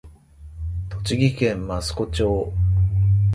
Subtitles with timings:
[1.03, 2.53] 栃木県益子町